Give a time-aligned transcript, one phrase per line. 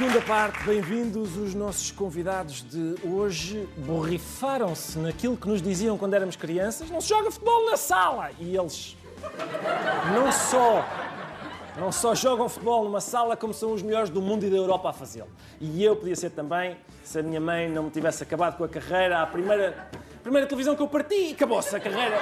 [0.00, 1.36] Segunda parte, bem-vindos.
[1.36, 6.88] Os nossos convidados de hoje borrifaram-se naquilo que nos diziam quando éramos crianças.
[6.88, 8.30] Não se joga futebol na sala!
[8.38, 8.96] E eles
[10.14, 10.88] não só,
[11.78, 14.88] não só jogam futebol numa sala, como são os melhores do mundo e da Europa
[14.88, 15.28] a fazê-lo.
[15.60, 18.68] E eu podia ser também, se a minha mãe não me tivesse acabado com a
[18.70, 19.86] carreira, a primeira,
[20.22, 22.16] primeira televisão que eu parti, acabou-se a carreira.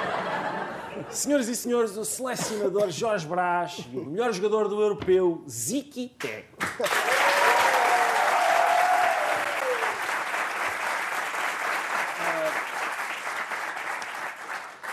[1.09, 6.43] Senhoras e senhores, o selecionador Jorge Brás e o melhor jogador do europeu, Ziki Teg.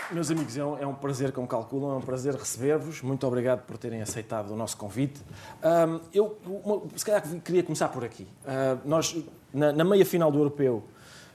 [0.09, 3.01] Meus amigos, é um, é um prazer, como calculam, é um prazer receber-vos.
[3.01, 5.21] Muito obrigado por terem aceitado o nosso convite.
[5.61, 8.25] Ahm, eu, uma, se calhar, queria começar por aqui.
[8.45, 9.17] Ah, nós,
[9.53, 10.81] na, na meia final do Europeu,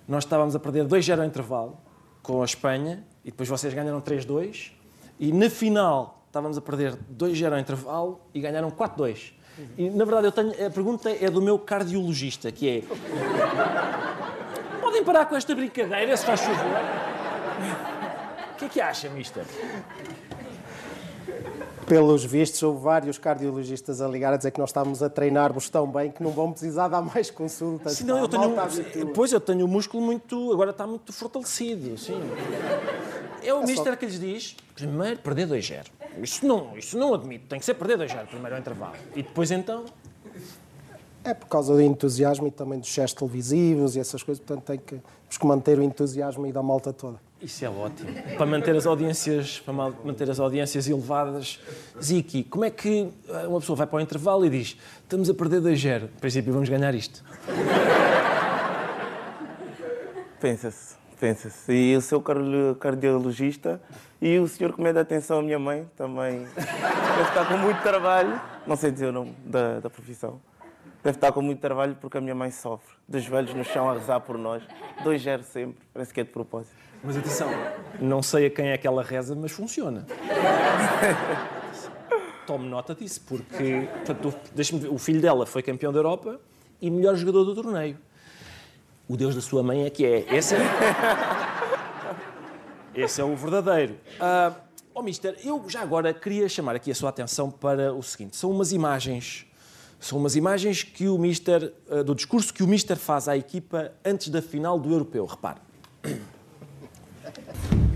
[0.09, 1.77] nós estávamos a perder 2-0 ao intervalo
[2.23, 4.73] com a Espanha e depois vocês ganharam 3-2.
[5.21, 9.35] E na final estávamos a perder 2-0 ao intervalo e ganharam 4-2.
[9.77, 12.83] E na verdade, eu tenho, a pergunta é do meu cardiologista, que é.
[14.81, 17.92] Podem parar com esta brincadeira, se faz favor?
[18.63, 19.45] O que é que acha, mister?
[21.85, 25.85] Pelos vistos, houve vários cardiologistas a ligar a dizer que nós estávamos a treinar-vos tão
[25.91, 27.95] bem que não vão precisar dar mais consultas.
[27.95, 28.55] Sim, não, eu tenho,
[29.13, 32.21] pois eu tenho o músculo muito, agora está muito fortalecido, sim.
[33.43, 35.87] É o mister que lhes diz, primeiro perder 2-0.
[36.23, 38.95] Isso não, isso não admito, tem que ser perder 2-0 primeiro ao intervalo.
[39.17, 39.87] E depois então,
[41.25, 44.79] É por causa do entusiasmo e também dos gestos televisivos e essas coisas, portanto tem
[44.79, 47.32] que, temos que manter o entusiasmo aí da malta toda.
[47.43, 48.11] Isso é ótimo.
[48.37, 51.59] Para manter as audiências, para ma- manter as audiências elevadas.
[52.01, 55.35] Ziki, como é que eh, uma pessoa vai para o intervalo e diz, estamos a
[55.35, 57.23] perder 2-0, em princípio vamos ganhar isto.
[60.41, 61.73] Pensa-se, pensa-se.
[61.73, 63.81] E o seu cardio- cardiologista
[64.21, 67.81] e o senhor que me dá atenção à minha mãe também deve estar com muito
[67.83, 68.41] trabalho.
[68.67, 70.41] Não sei dizer o nome da, da profissão.
[71.03, 72.95] Deve estar com muito trabalho porque a minha mãe sofre.
[73.09, 74.63] Dos velhos no chão a rezar por nós.
[75.05, 75.79] 2-0 sempre.
[75.93, 76.75] Parece que é de propósito.
[77.05, 77.51] Mas atenção,
[78.01, 80.07] não sei a quem é que ela reza, mas funciona.
[82.47, 86.41] Tome nota disso, porque portanto, ver, o filho dela foi campeão da Europa
[86.81, 87.99] e melhor jogador do torneio.
[89.09, 90.27] O Deus da sua mãe é que é.
[90.35, 90.59] Esse é,
[92.95, 93.97] Esse é o verdadeiro.
[94.21, 94.53] Ah,
[94.95, 98.51] oh, mister, eu já agora queria chamar aqui a sua atenção para o seguinte: são
[98.51, 99.47] umas imagens.
[99.99, 103.93] São umas imagens que o mister, ah, do discurso que o mister faz à equipa
[104.05, 105.27] antes da final do europeu.
[105.27, 105.61] Repare.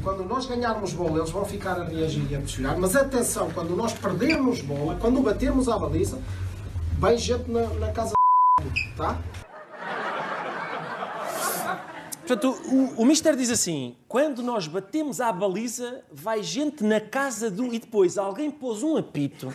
[0.06, 3.74] Quando nós ganharmos bola, eles vão ficar a reagir e a pressionar, mas atenção, quando
[3.74, 6.22] nós perdermos bola, quando batermos à baliza,
[6.96, 8.14] vem gente na, na casa
[8.96, 9.18] tá?
[12.24, 17.50] Portanto, o, o Mister diz assim: quando nós batemos à baliza, vai gente na casa
[17.50, 17.74] do.
[17.74, 19.52] E depois alguém pôs um apito.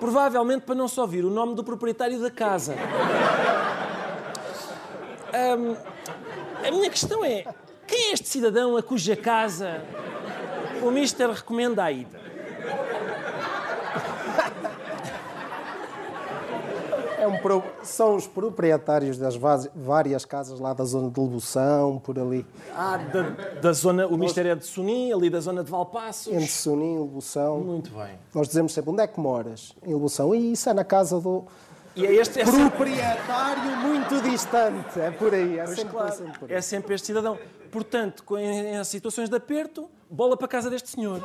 [0.00, 2.76] Provavelmente para não só ouvir o nome do proprietário da casa.
[5.34, 5.76] Ahm,
[6.66, 7.44] a minha questão é:
[7.86, 9.82] quem é este cidadão a cuja casa
[10.82, 12.26] o Mister recomenda a ida?
[17.18, 21.98] É um pro- São os proprietários das vaz- várias casas lá da zona de Lebução,
[21.98, 23.22] por ali, Ah, da,
[23.60, 24.06] da zona.
[24.06, 26.32] O Mister é de Sonim, ali da zona de Valpaços.
[26.32, 27.58] entre Sonim e Lebução.
[27.60, 28.18] Muito bem.
[28.34, 29.72] Nós dizemos sempre, onde é que moras?
[29.84, 30.34] Em Lebução.
[30.34, 31.44] E isso é na casa do
[31.96, 32.40] E é este.
[32.40, 35.00] É proprietário muito distante.
[35.00, 36.56] É por aí, é Pois sempre, claro, é sempre por aí.
[36.56, 37.38] é sempre este cidadão.
[37.70, 41.20] Portanto, com- em, em situações de aperto, bola para a casa deste senhor.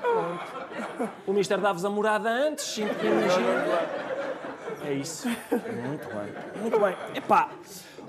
[0.00, 1.10] Pronto.
[1.26, 3.64] O Mister dá-vos a morada antes, sinto que imagina.
[4.84, 5.28] É isso.
[5.28, 6.62] Muito bem.
[6.62, 6.96] Muito bem.
[7.14, 7.50] Epá,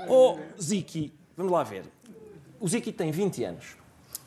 [0.08, 1.84] ó Ziki, vamos lá ver.
[2.59, 3.76] O Ziki tem 20 anos.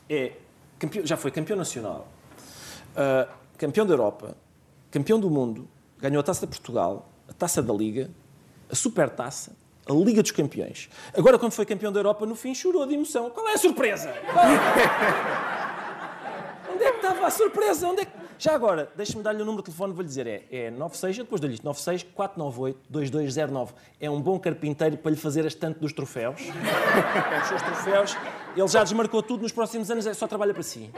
[0.09, 0.33] É
[0.79, 2.07] campeão- já foi campeão nacional,
[2.95, 3.27] ah,
[3.57, 4.35] campeão da Europa,
[4.91, 5.67] campeão do mundo,
[6.03, 8.11] ganhou a Taça de Portugal, a Taça da Liga,
[8.69, 9.55] a Supertaça,
[9.87, 10.89] a Liga dos Campeões.
[11.17, 13.29] Agora, quando foi campeão da Europa, no fim chorou de emoção.
[13.29, 14.13] Qual é a surpresa?
[16.73, 17.87] Onde é que estava a surpresa?
[17.87, 18.11] Onde é que...
[18.37, 20.27] Já agora, deixe-me dar-lhe o número de telefone, vou-lhe dizer.
[20.27, 23.73] É, é 96, depois dou-lhe isto, 96 498 2209.
[24.01, 26.41] É um bom carpinteiro para lhe fazer a estante dos troféus.
[27.41, 28.17] Os seus troféus.
[28.57, 30.91] Ele já desmarcou tudo, nos próximos anos é só trabalha para si.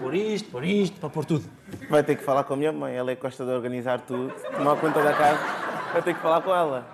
[0.00, 1.44] Por isto, por isto, para pôr tudo.
[1.92, 2.94] Vai ter que falar com a minha mãe.
[2.94, 5.38] Ela é que gosta de organizar tudo, tomar conta da casa.
[5.92, 6.86] Vai ter que falar com ela.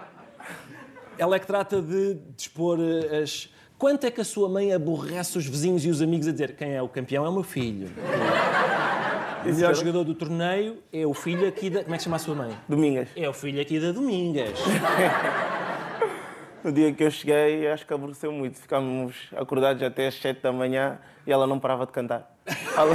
[1.16, 3.48] Ela é que trata de dispor eh, as.
[3.78, 6.74] Quanto é que a sua mãe aborrece os vizinhos e os amigos a dizer quem
[6.74, 7.88] é o campeão é o meu filho?
[9.44, 11.84] O melhor jogador do torneio é o filho aqui da.
[11.84, 12.50] Como é que chama a sua mãe?
[12.68, 13.08] Domingas.
[13.14, 14.58] É o filho aqui da Domingas.
[16.64, 18.58] No dia que eu cheguei, acho que aborreceu muito.
[18.58, 22.34] Ficámos acordados até às 7 da manhã e ela não parava de cantar.
[22.76, 22.94] Ela-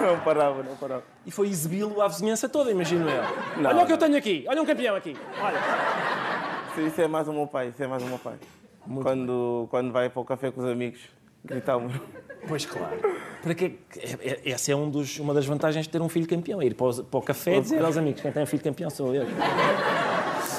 [0.00, 1.02] Não parava, não parava.
[1.26, 3.22] E foi exibi-lo à vizinhança toda, imagino eu.
[3.60, 4.06] Não, olha o que eu não.
[4.06, 5.16] tenho aqui, olha um campeão aqui.
[5.40, 6.86] Olha.
[6.86, 8.34] Isso é mais o meu pai, isso é mais o meu pai.
[9.02, 11.00] Quando, quando vai para o café com os amigos,
[11.44, 11.92] gritamos.
[12.48, 12.96] Pois claro.
[13.42, 16.26] Para que, é- é- essa é um dos- uma das vantagens de ter um filho
[16.28, 18.46] campeão, é ir para, os- para o café e dizer aos amigos, quem tem um
[18.46, 19.24] filho campeão sou eu.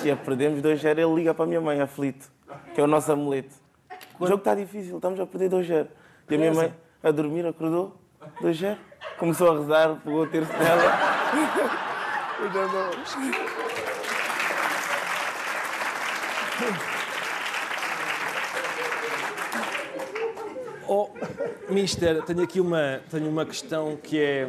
[0.04, 2.30] E a perdemos 2-0, ele liga para a minha mãe, aflito,
[2.76, 3.56] que é o nosso amuleto.
[4.20, 5.88] O jogo está difícil, estamos a perder 2-0.
[6.30, 7.96] E a minha mãe, a dormir, acordou,
[8.42, 8.78] 2-0.
[9.18, 10.84] Começou a rezar, pegou o terço dela.
[20.88, 21.10] Oh,
[21.70, 24.48] Mister, tenho aqui uma, tenho uma questão que é.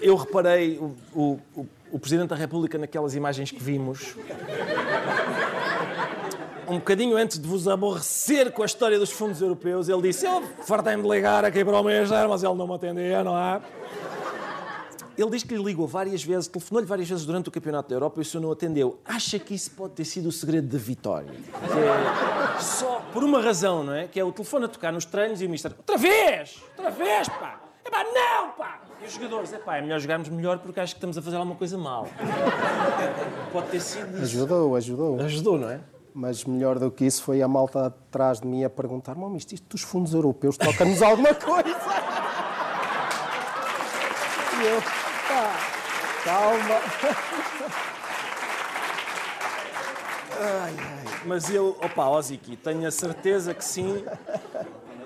[0.00, 4.14] Eu reparei o, o- o Presidente da República naquelas imagens que vimos.
[6.68, 10.42] Um bocadinho antes de vos aborrecer com a história dos fundos europeus, ele disse: Eu
[10.64, 13.60] fartei-me de ligar aqui para o Mister, mas ele não me atendia, não é?
[15.16, 18.20] Ele diz que lhe ligou várias vezes, telefonou-lhe várias vezes durante o Campeonato da Europa
[18.20, 18.98] e o senhor não atendeu.
[19.04, 21.30] Acha que isso pode ter sido o segredo da vitória?
[21.62, 24.08] É só por uma razão, não é?
[24.08, 25.72] Que é o telefone a tocar nos treinos e o Mister.
[25.78, 26.62] Outra vez!
[26.76, 27.60] Outra vez, pá!
[27.82, 28.80] É pá, não, pá!
[29.00, 31.36] E os jogadores, é pá, é melhor jogarmos melhor porque acho que estamos a fazer
[31.36, 32.08] alguma coisa mal.
[33.52, 34.22] Pode ter sido isso.
[34.22, 35.20] Ajudou, ajudou.
[35.20, 35.80] Ajudou, não é?
[36.18, 39.52] Mas melhor do que isso foi a malta atrás de mim a perguntar: Mom, isto,
[39.52, 41.68] isto dos fundos europeus toca-nos alguma coisa?
[44.58, 44.80] E eu,
[45.28, 45.52] pá,
[46.24, 46.80] calma.
[51.26, 54.02] Mas eu, opa, Oziki, tenho a certeza que sim,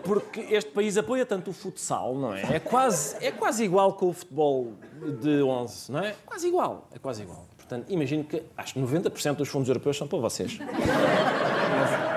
[0.04, 2.54] porque este país apoia tanto o futsal, não é?
[2.54, 4.74] É quase, é quase igual com o futebol
[5.20, 6.14] de 11, não é?
[6.24, 7.49] Quase igual, é quase igual.
[7.70, 10.58] Portanto, imagino que acho que 90% dos fundos europeus são para vocês.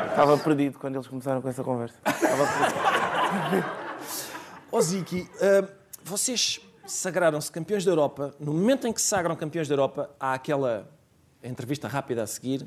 [0.10, 1.96] Estava perdido quando eles começaram com essa conversa.
[2.08, 2.44] Estava
[3.52, 3.70] perdido.
[4.72, 5.70] Oziki, ah,
[6.04, 8.34] vocês sagraram-se campeões da Europa.
[8.40, 10.90] No momento em que se sagram campeões da Europa, há aquela
[11.44, 12.66] entrevista rápida a seguir.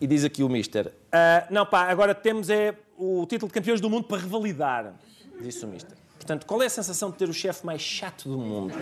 [0.00, 3.80] E diz aqui o Mister: "Ah, Não, pá, agora temos é o título de campeões
[3.80, 4.92] do mundo para revalidar.
[5.40, 5.96] Disse o Mister.
[6.22, 8.72] Portanto, qual é a sensação de ter o chefe mais chato do mundo?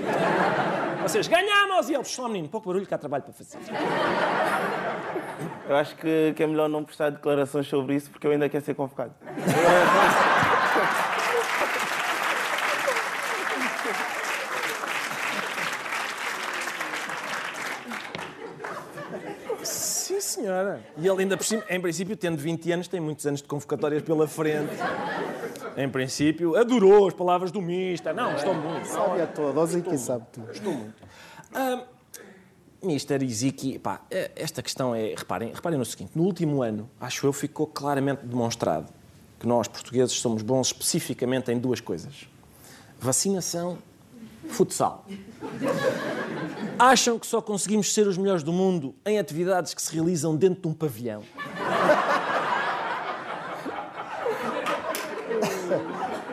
[1.01, 1.89] Vocês ganhamos!
[1.89, 3.57] E eles, só menino, pouco barulho que há trabalho para fazer.
[5.67, 8.63] Eu acho que, que é melhor não prestar declarações sobre isso porque eu ainda quero
[8.63, 9.15] ser convocado.
[19.65, 20.83] Sim, senhora.
[20.99, 24.03] E ele ainda por cima, em princípio, tendo 20 anos, tem muitos anos de convocatórias
[24.03, 24.75] pela frente.
[25.81, 28.15] Em princípio, adorou as palavras do Mister.
[28.15, 28.87] Não, gostou muito.
[28.87, 30.95] Sabe a todos e quem sabe tudo.
[31.55, 31.85] Ah,
[32.83, 35.15] Mister Iziki, pá, eh, esta questão é.
[35.17, 38.93] Reparem, reparem no seguinte: no último ano, acho eu, ficou claramente demonstrado
[39.39, 42.29] que nós, portugueses, somos bons especificamente em duas coisas:
[42.99, 43.79] vacinação,
[44.49, 45.07] futsal.
[46.79, 50.61] Acham que só conseguimos ser os melhores do mundo em atividades que se realizam dentro
[50.61, 51.23] de um pavilhão?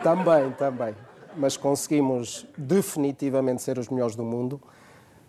[0.02, 0.94] Também, também.
[1.36, 4.60] Mas conseguimos definitivamente ser os melhores do mundo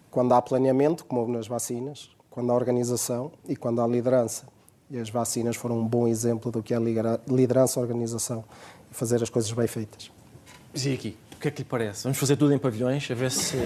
[0.09, 4.47] quando há planeamento, como houve nas vacinas, quando há organização e quando há liderança.
[4.89, 8.43] E as vacinas foram um bom exemplo do que é lidera- liderança, organização
[8.89, 10.11] e fazer as coisas bem feitas.
[10.73, 12.03] Iziki, o que é que lhe parece?
[12.03, 13.57] Vamos fazer tudo em pavilhões, a ver se.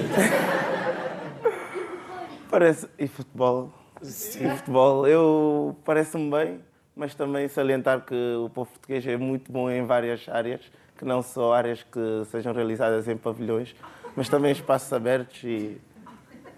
[2.50, 2.88] Parece.
[3.00, 3.70] E futebol?
[4.02, 6.60] E futebol, eu parece-me bem,
[6.96, 10.62] mas também salientar que o povo português é muito bom em várias áreas,
[11.04, 12.00] que não só áreas que
[12.32, 13.76] sejam realizadas em pavilhões,
[14.16, 15.78] mas também espaços abertos e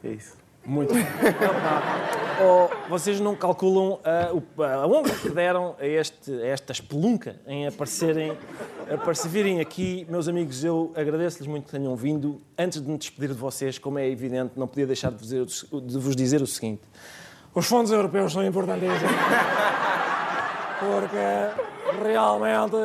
[0.04, 0.38] é isso.
[0.66, 0.94] Muito.
[2.38, 3.98] Oh, vocês não calculam
[4.34, 8.38] o- a honra que deram a, este, a esta espelunca em aparecerem,
[8.90, 10.06] a virem aqui.
[10.10, 12.42] Meus amigos, eu agradeço-lhes muito que tenham vindo.
[12.60, 15.48] Antes de me despedir de vocês, como é evidente, não podia deixar de vos dizer,
[15.72, 16.82] o- de vos dizer o seguinte.
[17.54, 19.00] Os fundos europeus são importantíssimos.
[20.82, 22.75] Porque realmente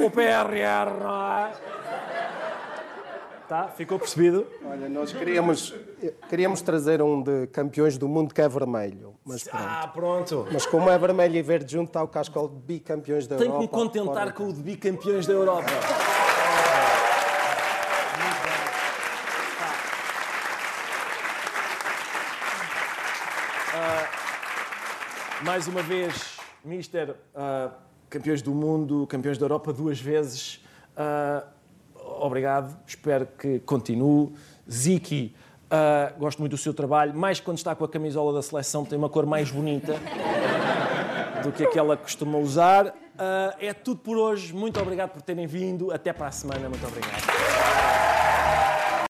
[0.00, 1.52] o PRR não é.
[3.48, 3.68] Tá?
[3.68, 4.46] Ficou percebido?
[4.64, 5.74] Olha, nós queríamos,
[6.30, 9.62] queríamos trazer um de campeões do mundo que é vermelho, mas pronto.
[9.62, 10.48] Ah, pronto.
[10.50, 13.56] Mas como é vermelho e verde junto, está o cascal de bicampeões da Tenho que
[13.56, 13.76] Europa.
[13.76, 15.68] me contentar com o de bicampeões da Europa.
[23.74, 24.08] Ah,
[25.42, 27.70] mais uma vez, Mister, ah,
[28.12, 30.60] campeões do mundo, campeões da Europa duas vezes.
[30.94, 31.44] Ah,
[32.20, 34.34] obrigado, espero que continue.
[34.70, 35.34] Ziki,
[35.70, 38.98] ah, gosto muito do seu trabalho, mais quando está com a camisola da seleção, tem
[38.98, 39.94] uma cor mais bonita
[41.42, 42.94] do que aquela que costuma usar.
[43.18, 44.52] Ah, é tudo por hoje.
[44.52, 45.90] Muito obrigado por terem vindo.
[45.90, 46.68] Até para a semana.
[46.68, 47.51] Muito obrigado.